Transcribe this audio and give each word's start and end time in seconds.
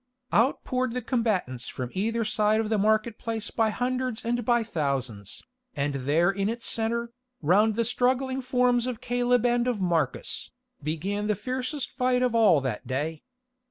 Out 0.33 0.63
poured 0.63 0.93
the 0.93 1.01
combatants 1.03 1.67
from 1.67 1.91
either 1.93 2.25
side 2.25 2.59
of 2.59 2.69
the 2.69 2.79
market 2.79 3.19
place 3.19 3.51
by 3.51 3.69
hundreds 3.69 4.25
and 4.25 4.43
by 4.43 4.63
thousands, 4.63 5.43
and 5.75 5.93
there 5.93 6.31
in 6.31 6.49
its 6.49 6.65
centre, 6.65 7.11
round 7.43 7.75
the 7.75 7.85
struggling 7.85 8.41
forms 8.41 8.87
of 8.87 8.99
Caleb 8.99 9.45
and 9.45 9.67
of 9.67 9.79
Marcus, 9.79 10.49
began 10.81 11.27
the 11.27 11.35
fiercest 11.35 11.91
fight 11.93 12.23
of 12.23 12.33
all 12.33 12.61
that 12.61 12.87
day. 12.87 13.21